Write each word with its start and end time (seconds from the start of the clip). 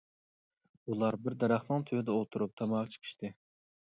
ئۇلار 0.93 1.17
بىر 1.25 1.35
دەرەخنىڭ 1.43 1.85
تۈۋىدە 1.91 2.15
ئولتۇرۇپ 2.21 2.57
تاماكا 2.63 2.91
چېكىشتى. 2.95 3.31